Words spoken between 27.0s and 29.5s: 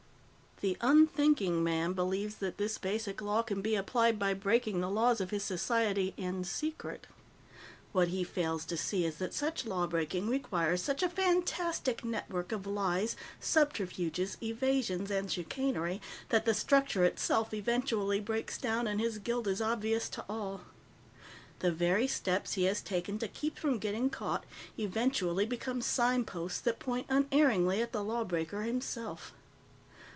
unerringly at the lawbreaker himself.